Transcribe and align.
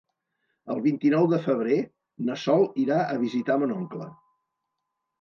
El 0.75 0.79
vint-i-nou 0.85 1.27
de 1.33 1.39
febrer 1.43 1.77
na 2.31 2.39
Sol 2.47 2.67
irà 2.87 3.01
a 3.15 3.23
visitar 3.29 3.63
mon 3.67 3.79
oncle. 3.81 4.13